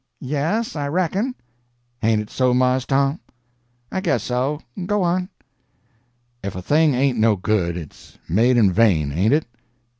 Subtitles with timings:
[0.23, 1.35] "Yes, I reckon."
[2.01, 3.19] "Hain't it so, Mars Tom?"
[3.91, 4.59] "I guess so.
[4.87, 5.29] Go on."
[6.43, 9.45] "Ef a thing ain't no good, it's made in vain, ain't it?"